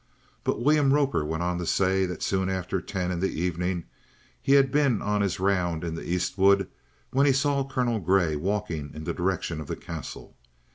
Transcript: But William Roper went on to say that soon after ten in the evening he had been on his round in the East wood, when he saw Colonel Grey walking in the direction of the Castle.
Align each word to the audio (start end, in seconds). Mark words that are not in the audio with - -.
But 0.43 0.59
William 0.59 0.91
Roper 0.91 1.23
went 1.23 1.43
on 1.43 1.59
to 1.59 1.65
say 1.67 2.07
that 2.07 2.23
soon 2.23 2.49
after 2.49 2.81
ten 2.81 3.11
in 3.11 3.19
the 3.19 3.39
evening 3.39 3.83
he 4.41 4.53
had 4.53 4.71
been 4.71 4.99
on 4.99 5.21
his 5.21 5.39
round 5.39 5.83
in 5.83 5.93
the 5.93 6.01
East 6.01 6.39
wood, 6.39 6.67
when 7.11 7.27
he 7.27 7.31
saw 7.33 7.67
Colonel 7.67 7.99
Grey 7.99 8.35
walking 8.35 8.89
in 8.95 9.03
the 9.03 9.13
direction 9.13 9.61
of 9.61 9.67
the 9.67 9.75
Castle. 9.75 10.35